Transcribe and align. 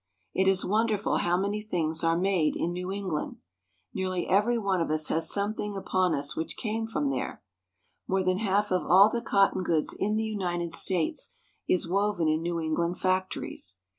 It 0.33 0.47
is 0.47 0.65
wonderful 0.65 1.17
how 1.17 1.37
many 1.37 1.61
things 1.61 2.03
are 2.03 2.17
made 2.17 2.55
in 2.55 2.73
New 2.73 2.89
Eng 2.91 3.07
land. 3.09 3.37
Nearly 3.93 4.27
every 4.27 4.57
one 4.57 4.81
of 4.81 4.89
us 4.89 5.09
has 5.09 5.29
something 5.31 5.77
upon 5.77 6.15
us 6.15 6.35
which 6.35 6.57
came 6.57 6.87
from 6.87 7.11
there. 7.11 7.43
More 8.07 8.23
than 8.23 8.39
half 8.39 8.71
of 8.71 8.83
all 8.83 9.11
the 9.11 9.21
cotton 9.21 9.59
Interior 9.59 9.79
of 9.81 9.85
a 9.85 9.91
Cotton 9.91 9.91
Factory. 9.91 9.91
goods 10.07 10.09
in 10.09 10.15
the 10.15 10.23
United 10.23 10.73
States 10.73 11.29
is 11.67 11.87
woven 11.87 12.27
in 12.27 12.41
New 12.41 12.59
England 12.59 12.97
fac 12.99 13.29
tories. 13.29 13.75